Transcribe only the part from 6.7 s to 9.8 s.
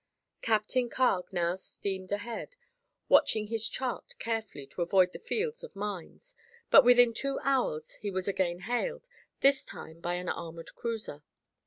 but within two hours he was again hailed, this